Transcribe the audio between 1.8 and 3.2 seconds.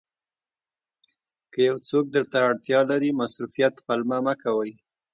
څوک درته اړتیا لري